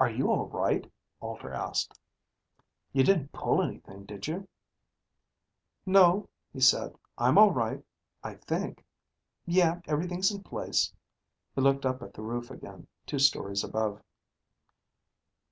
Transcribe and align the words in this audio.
"Are 0.00 0.10
you 0.10 0.28
all 0.32 0.48
right?" 0.48 0.90
Alter 1.20 1.52
asked. 1.52 2.00
"You 2.92 3.04
didn't 3.04 3.30
pull 3.30 3.62
anything, 3.62 4.04
did 4.04 4.26
you?" 4.26 4.48
"No," 5.86 6.28
he 6.52 6.58
said. 6.60 6.96
"I'm 7.16 7.38
all 7.38 7.52
right. 7.52 7.84
I 8.24 8.34
think. 8.34 8.84
Yeah, 9.46 9.82
everything's 9.86 10.32
in 10.32 10.42
place." 10.42 10.92
He 11.54 11.60
looked 11.60 11.86
up 11.86 12.02
at 12.02 12.12
the 12.12 12.22
roof 12.22 12.50
again, 12.50 12.88
two 13.06 13.20
stories 13.20 13.62
above. 13.62 14.02